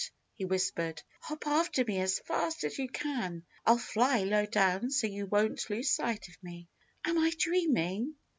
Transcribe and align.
he 0.33 0.43
whispered. 0.45 0.99
"Hop 1.19 1.45
after 1.45 1.85
me 1.85 1.99
as 1.99 2.17
fast 2.17 2.63
as 2.63 2.79
you 2.79 2.89
can. 2.89 3.45
I'll 3.67 3.77
fly 3.77 4.23
low 4.23 4.47
down 4.47 4.89
so 4.89 5.05
you 5.05 5.27
won't 5.27 5.69
lose 5.69 5.91
sight 5.91 6.27
of 6.27 6.35
me." 6.41 6.69
"Am 7.05 7.19
I 7.19 7.31
dreaming?" 7.37 8.15